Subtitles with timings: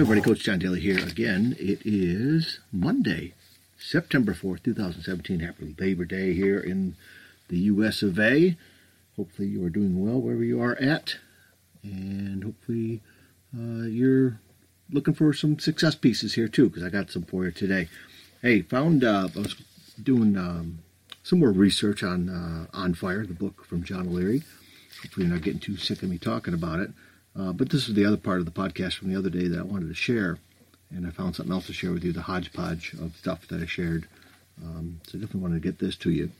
[0.00, 1.54] everybody, Coach John Daly here again.
[1.58, 3.34] It is Monday,
[3.78, 5.40] September 4th, 2017.
[5.40, 6.96] Happy Labor Day here in
[7.48, 8.56] the US of A.
[9.16, 11.16] Hopefully, you are doing well wherever you are at,
[11.82, 13.02] and hopefully,
[13.54, 14.40] uh, you're
[14.90, 17.90] looking for some success pieces here too, because I got some for you today.
[18.40, 19.54] Hey, found uh, I was
[20.02, 20.78] doing um,
[21.22, 24.44] some more research on uh, On Fire, the book from John O'Leary.
[25.02, 26.90] Hopefully, you're not getting too sick of me talking about it.
[27.40, 29.58] Uh, but this is the other part of the podcast from the other day that
[29.58, 30.38] I wanted to share,
[30.90, 33.66] and I found something else to share with you the hodgepodge of stuff that I
[33.66, 34.06] shared.
[34.62, 36.30] Um, so I definitely wanted to get this to you.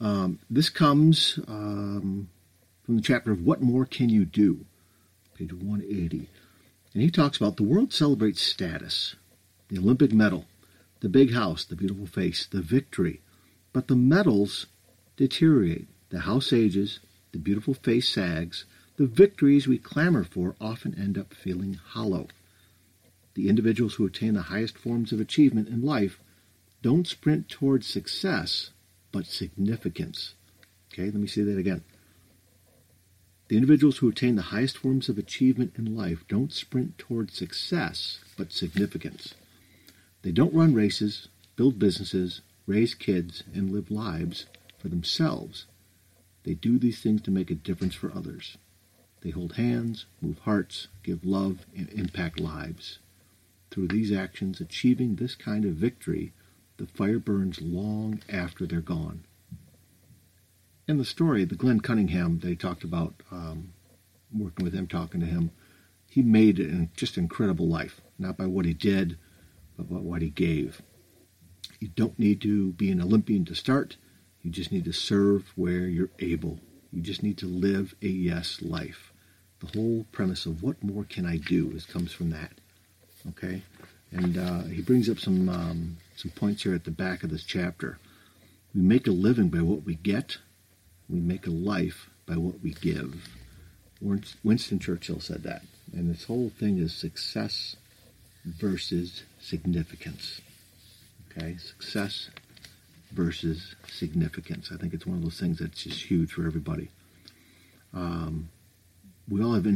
[0.00, 2.28] Um, this comes um,
[2.84, 4.64] from the chapter of What More Can You Do,
[5.36, 6.28] page 180.
[6.94, 9.14] And he talks about the world celebrates status,
[9.68, 10.46] the Olympic medal,
[11.00, 13.20] the big house, the beautiful face, the victory.
[13.72, 14.66] But the medals
[15.16, 15.86] deteriorate.
[16.10, 16.98] The house ages,
[17.30, 18.64] the beautiful face sags,
[18.98, 22.26] the victories we clamor for often end up feeling hollow.
[23.34, 26.18] The individuals who attain the highest forms of achievement in life
[26.82, 28.70] don't sprint towards success,
[29.12, 30.34] but significance.
[30.92, 31.84] Okay, let me say that again.
[33.46, 38.18] The individuals who attain the highest forms of achievement in life don't sprint towards success,
[38.36, 39.34] but significance.
[40.22, 45.66] They don't run races, build businesses, raise kids, and live lives for themselves.
[46.42, 48.56] They do these things to make a difference for others.
[49.20, 52.98] They hold hands, move hearts, give love, and impact lives.
[53.70, 56.32] Through these actions, achieving this kind of victory,
[56.76, 59.24] the fire burns long after they're gone.
[60.86, 63.72] In the story, the Glenn Cunningham they talked about, um,
[64.32, 65.50] working with him, talking to him,
[66.08, 69.18] he made an just incredible life, not by what he did,
[69.76, 70.80] but by what he gave.
[71.80, 73.96] You don't need to be an Olympian to start.
[74.42, 76.58] You just need to serve where you're able.
[76.98, 79.12] You just need to live a yes life.
[79.60, 82.50] The whole premise of what more can I do is comes from that.
[83.28, 83.62] Okay,
[84.10, 87.44] and uh, he brings up some um, some points here at the back of this
[87.44, 87.98] chapter.
[88.74, 90.38] We make a living by what we get.
[91.08, 93.28] We make a life by what we give.
[94.00, 97.76] Winston Churchill said that, and this whole thing is success
[98.44, 100.40] versus significance.
[101.30, 102.28] Okay, success
[103.10, 104.70] versus significance.
[104.72, 106.90] I think it's one of those things that's just huge for everybody.
[107.94, 108.50] Um,
[109.28, 109.66] we all have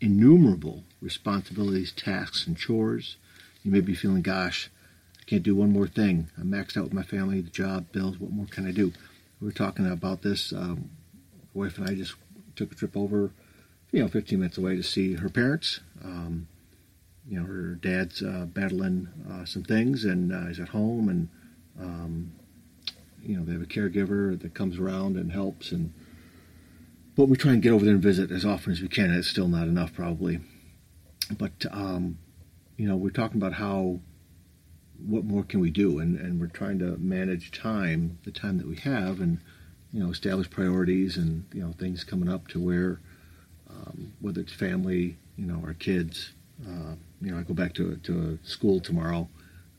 [0.00, 3.16] innumerable responsibilities, tasks, and chores.
[3.62, 4.70] You may be feeling, gosh,
[5.20, 6.28] I can't do one more thing.
[6.38, 8.18] I'm maxed out with my family, the job, bills.
[8.18, 8.92] What more can I do?
[9.40, 10.52] We were talking about this.
[10.52, 10.90] Um,
[11.54, 12.14] wife and I just
[12.54, 13.30] took a trip over,
[13.92, 15.80] you know, 15 minutes away to see her parents.
[16.04, 16.48] Um,
[17.28, 21.28] you know, her dad's uh, battling uh, some things, and uh, he's at home, and
[21.80, 22.32] um,
[23.22, 25.92] you know, they have a caregiver that comes around and helps, and
[27.16, 29.10] but we try and get over there and visit as often as we can.
[29.10, 30.40] It's still not enough, probably,
[31.36, 32.18] but um,
[32.76, 34.00] you know, we're talking about how
[35.04, 38.68] what more can we do, and and we're trying to manage time, the time that
[38.68, 39.40] we have, and
[39.92, 43.00] you know, establish priorities and you know things coming up to where
[43.70, 46.32] um, whether it's family, you know, our kids.
[46.66, 49.28] Uh, you know, I go back to to school tomorrow.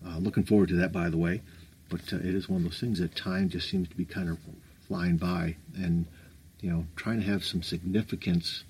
[0.06, 1.42] Uh, looking forward to that, by the way
[1.90, 4.30] but uh, it is one of those things that time just seems to be kind
[4.30, 4.38] of
[4.88, 6.06] flying by, and
[6.62, 8.64] you know, trying to have some significance,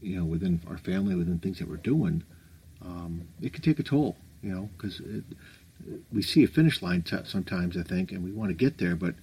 [0.00, 2.22] you know, within our family, within things that we're doing,
[2.84, 5.00] um, it can take a toll, you know, because
[6.12, 8.96] we see a finish line t- sometimes, I think, and we want to get there,
[8.96, 9.14] but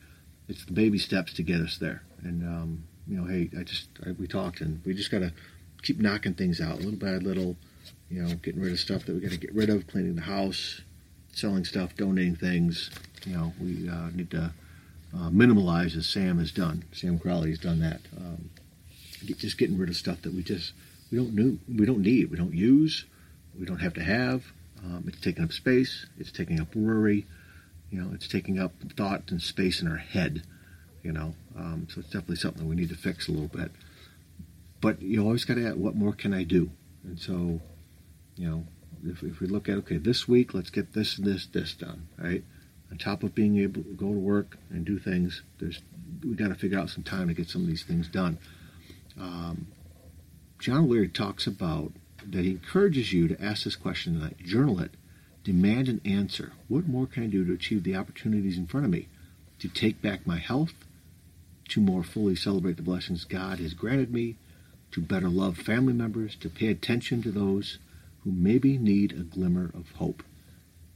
[0.47, 2.03] it's the baby steps to get us there.
[2.23, 5.33] And um, you know, hey, I just I, we talked, and we just got to
[5.81, 7.57] keep knocking things out, little by little,
[8.09, 10.21] you know, getting rid of stuff that we got to get rid of, cleaning the
[10.21, 10.81] house,
[11.33, 12.89] selling stuff, donating things.
[13.25, 14.53] You know, we uh, need to
[15.13, 16.83] uh, minimalize as Sam has done.
[16.91, 18.01] Sam Crowley has done that.
[18.17, 18.49] Um,
[19.37, 20.73] just getting rid of stuff that we just
[21.11, 23.05] we don't need, we don't need, we don't use,
[23.57, 24.43] we don't have to have.
[24.83, 26.07] Um, it's taking up space.
[26.17, 27.25] It's taking up worry.
[27.89, 30.43] You know, it's taking up thought and space in our head.
[31.03, 33.71] You know, um, so it's definitely something we need to fix a little bit.
[34.81, 36.69] But you always got to ask, what more can I do?
[37.05, 37.61] And so,
[38.35, 38.65] you know,
[39.05, 42.07] if, if we look at okay, this week let's get this and this this done,
[42.17, 42.43] right?
[42.91, 45.81] On top of being able to go to work and do things, there's
[46.23, 48.37] we got to figure out some time to get some of these things done.
[49.19, 49.67] Um,
[50.59, 51.91] John Leary talks about
[52.25, 54.91] that he encourages you to ask this question tonight, journal it,
[55.43, 56.53] demand an answer.
[56.67, 59.07] What more can I do to achieve the opportunities in front of me?
[59.59, 60.73] To take back my health,
[61.69, 64.35] to more fully celebrate the blessings God has granted me,
[64.91, 67.79] to better love family members, to pay attention to those
[68.23, 70.23] who maybe need a glimmer of hope.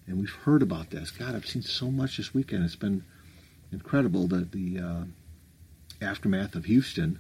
[0.06, 1.12] And we've heard about this.
[1.12, 2.64] God, I've seen so much this weekend.
[2.64, 3.04] It's been
[3.72, 5.04] incredible that the uh,
[6.02, 7.20] aftermath of Houston,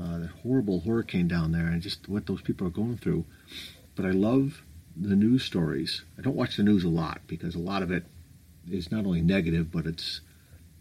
[0.00, 3.24] uh, that horrible hurricane down there, and just what those people are going through.
[3.94, 4.62] but I love
[4.96, 6.02] the news stories.
[6.18, 8.04] I don't watch the news a lot because a lot of it
[8.70, 10.20] is not only negative, but it's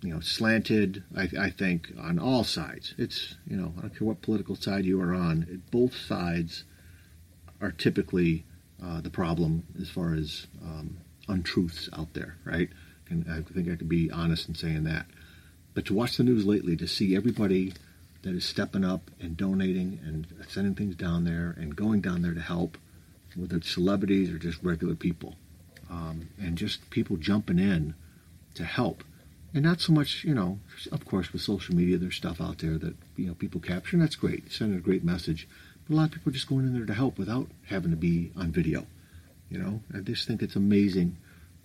[0.02, 1.04] you know slanted.
[1.16, 2.94] I, I think on all sides.
[2.98, 5.64] It's you know I don't care what political side you are on.
[5.72, 6.64] Both sides
[7.62, 8.46] are typically
[8.84, 10.98] uh, the problem as far as um,
[11.28, 12.70] untruths out there, right?
[13.10, 15.06] And I think I could be honest in saying that.
[15.74, 17.74] But to watch the news lately, to see everybody
[18.24, 22.34] that is stepping up and donating and sending things down there and going down there
[22.34, 22.78] to help,
[23.36, 25.36] whether it's celebrities or just regular people,
[25.90, 27.94] um, and just people jumping in
[28.56, 29.04] to help.
[29.54, 30.60] And not so much, you know,
[30.92, 34.04] of course, with social media, there's stuff out there that, you know, people capture, and
[34.04, 35.48] that's great, sending a great message.
[35.90, 38.32] A lot of people are just going in there to help without having to be
[38.38, 38.86] on video.
[39.50, 41.18] You know, I just think it's amazing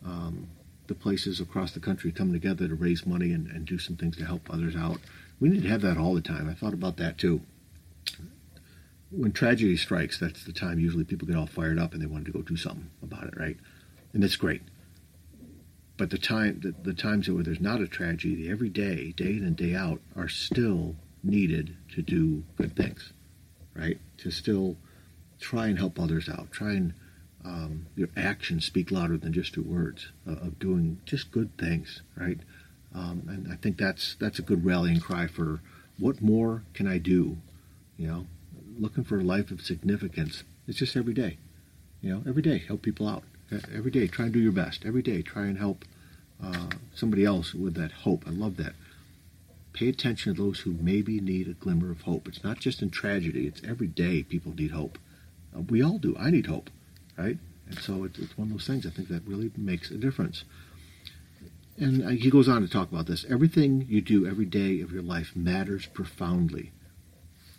[0.05, 0.49] um,
[0.88, 4.17] the places across the country coming together to raise money and, and do some things
[4.17, 4.99] to help others out.
[5.38, 6.49] We need to have that all the time.
[6.49, 7.43] I thought about that too.
[9.11, 12.26] When tragedy strikes, that's the time usually people get all fired up and they want
[12.26, 13.56] to go do something about it, right?
[14.12, 14.62] And it's great.
[15.97, 19.44] But the time, the, the times where there's not a tragedy, every day, day in
[19.44, 23.12] and day out, are still needed to do good things,
[23.78, 23.98] right?
[24.19, 24.76] To still
[25.40, 26.50] try and help others out.
[26.50, 26.94] Try and
[27.44, 32.02] um, your actions speak louder than just your words uh, of doing just good things,
[32.16, 32.38] right?
[32.94, 35.60] Um, and I think that's that's a good rallying cry for
[35.98, 37.36] what more can I do?
[37.96, 38.26] You know,
[38.78, 40.42] looking for a life of significance.
[40.66, 41.38] It's just every day.
[42.00, 43.24] You know, every day help people out.
[43.74, 44.84] Every day try and do your best.
[44.84, 45.84] Every day try and help
[46.42, 48.24] uh, somebody else with that hope.
[48.26, 48.74] I love that.
[49.78, 52.26] Pay attention to those who maybe need a glimmer of hope.
[52.26, 53.46] It's not just in tragedy.
[53.46, 54.98] It's every day people need hope.
[55.56, 56.16] Uh, we all do.
[56.19, 56.69] I need hope,
[57.16, 57.38] right?
[57.69, 60.42] And so it's, one of those things I think that really makes a difference.
[61.76, 63.25] And uh, he goes on to talk about this.
[63.30, 66.72] Everything you do every day of your life matters profoundly.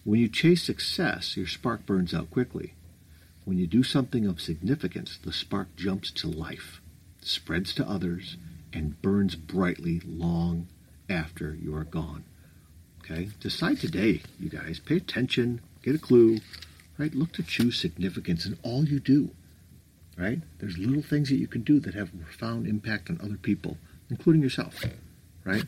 [0.04, 2.74] When you chase success, your spark burns out quickly.
[3.46, 6.82] When you do something of significance, the spark jumps to life,
[7.22, 8.36] spreads to others,
[8.74, 10.68] and burns brightly long
[11.10, 12.24] after you are gone.
[13.04, 13.30] Okay?
[13.40, 14.80] Decide today, you guys.
[14.80, 16.40] Pay attention, get a clue,
[16.98, 17.14] right?
[17.14, 19.32] Look to choose significance in all you do,
[20.18, 20.40] right?
[20.60, 23.78] There's little things that you can do that have profound impact on other people
[24.10, 24.84] including yourself,
[25.44, 25.66] right?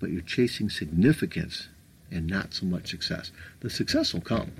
[0.00, 1.68] But you're chasing significance
[2.10, 3.30] and not so much success.
[3.60, 4.52] The success will come,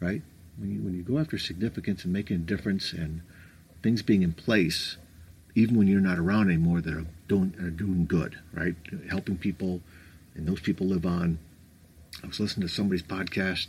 [0.00, 0.22] right?
[0.56, 3.22] When you, when you go after significance and making a difference and
[3.82, 4.96] things being in place,
[5.54, 8.74] even when you're not around anymore, that are doing, are doing good, right?
[9.08, 9.80] Helping people,
[10.34, 11.38] and those people live on.
[12.22, 13.66] I was listening to somebody's podcast,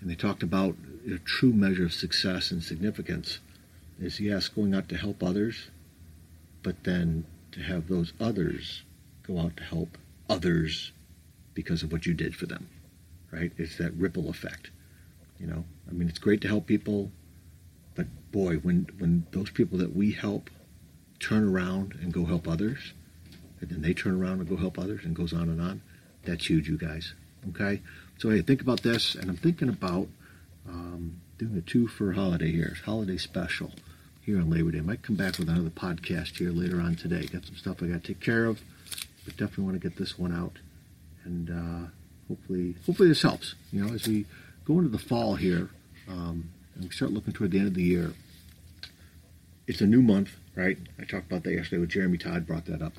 [0.00, 0.76] and they talked about
[1.10, 3.38] a true measure of success and significance
[4.00, 5.68] is yes, going out to help others,
[6.62, 8.82] but then to have those others
[9.26, 9.96] go out to help
[10.28, 10.92] others
[11.54, 12.68] because of what you did for them,
[13.30, 13.52] right?
[13.56, 14.70] It's that ripple effect.
[15.38, 17.10] You know, I mean, it's great to help people,
[17.94, 20.50] but boy, when when those people that we help
[21.24, 22.92] turn around and go help others,
[23.60, 25.80] and then they turn around and go help others, and goes on and on,
[26.24, 27.14] that's huge, you guys.
[27.48, 27.80] Okay,
[28.18, 30.06] so hey, think about this, and I'm thinking about
[30.68, 33.70] um, doing a two for holiday here, holiday special
[34.20, 34.78] here on Labor Day.
[34.78, 37.26] I might come back with another podcast here later on today.
[37.26, 38.60] Got some stuff I got to take care of,
[39.24, 40.58] but definitely want to get this one out,
[41.24, 41.88] and uh,
[42.28, 43.54] hopefully, hopefully this helps.
[43.72, 44.26] You know, as we
[44.66, 45.70] go into the fall here,
[46.06, 48.12] um, and we start looking toward the end of the year.
[49.66, 50.76] It's a new month, right?
[50.98, 52.46] I talked about that yesterday with Jeremy Todd.
[52.46, 52.92] Brought that up.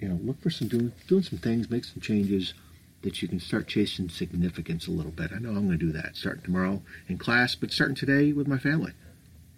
[0.00, 2.54] You know, look for some doing doing some things, make some changes
[3.02, 5.30] that you can start chasing significance a little bit.
[5.32, 8.48] I know I'm going to do that starting tomorrow in class, but starting today with
[8.48, 8.92] my family.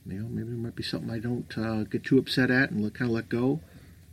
[0.05, 2.93] You know, maybe there might be something I don't uh, get too upset at and
[2.93, 3.61] kind of let go.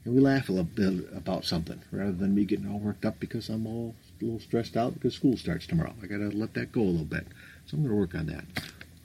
[0.05, 3.19] And we laugh a little bit about something rather than me getting all worked up
[3.19, 5.93] because I'm all a little stressed out because school starts tomorrow.
[6.01, 7.25] I got to let that go a little bit.
[7.65, 8.45] So I'm going to work on that.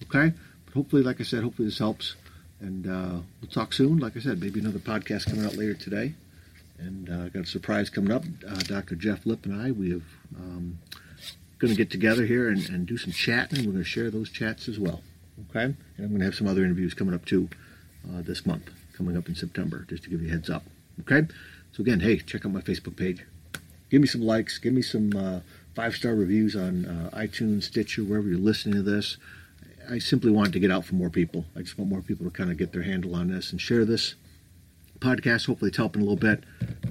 [0.05, 0.35] Okay?
[0.67, 2.17] But hopefully, like I said, hopefully this helps.
[2.61, 3.99] And uh, we'll talk soon.
[3.99, 6.15] Like I said, maybe another podcast coming out later today.
[6.79, 8.25] And uh, got a surprise coming up.
[8.47, 8.95] Uh, Dr.
[8.95, 10.03] Jeff Lip and I, we have
[10.37, 10.79] um,
[11.59, 13.61] going to get together here and, and do some chatting.
[13.67, 15.03] We're going to share those chats as well.
[15.51, 15.65] Okay?
[15.65, 17.49] And I'm going to have some other interviews coming up too
[18.09, 20.65] uh, this month, coming up in September, just to give you a heads up.
[21.01, 21.27] Okay?
[21.73, 23.25] So again, hey, check out my Facebook page.
[23.91, 24.59] Give me some likes.
[24.59, 25.41] Give me some uh,
[25.75, 29.17] five star reviews on uh, iTunes, Stitcher, wherever you're listening to this.
[29.91, 31.47] I simply want to get out for more people.
[31.57, 33.85] I just want more people to kind of get their handle on this and share
[33.85, 34.17] this
[34.99, 35.47] podcast.
[35.47, 36.45] Hopefully, it's helping a little bit.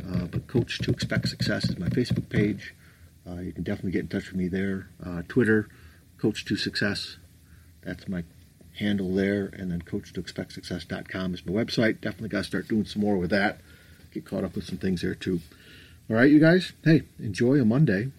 [0.09, 2.73] Uh, but Coach to Expect Success is my Facebook page.
[3.29, 4.89] Uh, you can definitely get in touch with me there.
[5.05, 5.69] Uh, Twitter,
[6.17, 7.17] Coach to Success.
[7.83, 8.23] That's my
[8.79, 12.01] handle there, and then coach2expectsuccess.com is my website.
[12.01, 13.59] Definitely got to start doing some more with that.
[14.13, 15.41] Get caught up with some things there too.
[16.09, 16.73] All right, you guys.
[16.83, 18.11] Hey, enjoy a Monday.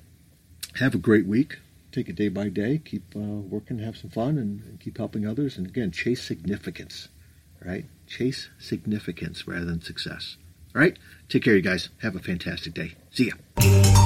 [0.77, 1.59] Have a great week.
[1.93, 5.27] Take it day by day, keep uh, working, have some fun, and, and keep helping
[5.27, 5.57] others.
[5.57, 7.09] And again, chase significance,
[7.65, 7.87] right?
[8.07, 10.37] Chase significance rather than success.
[10.75, 10.99] All right?
[11.29, 11.89] Take care, you guys.
[12.03, 12.95] Have a fantastic day.
[13.11, 13.98] See ya.